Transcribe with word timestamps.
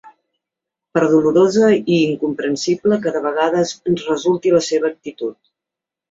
Per 0.97 1.01
dolorosa 1.09 1.67
i 1.75 1.97
incomprensible 1.97 2.97
que 3.03 3.13
de 3.17 3.21
vegades 3.25 3.73
ens 3.91 4.05
resulti 4.13 4.55
la 4.55 4.63
seva 4.69 4.91
actitud. 4.91 5.37